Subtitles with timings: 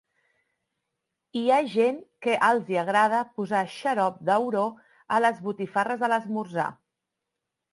[1.41, 4.65] Hi ha gent que els hi agrada posar xarop d'auró
[5.17, 6.67] a les botifarres de l'esmorzar.